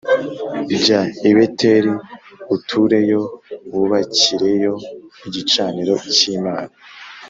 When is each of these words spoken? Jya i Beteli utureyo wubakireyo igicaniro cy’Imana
Jya 0.79 1.01
i 1.29 1.31
Beteli 1.37 1.93
utureyo 2.55 3.21
wubakireyo 3.73 4.73
igicaniro 5.27 5.93
cy’Imana 6.15 6.71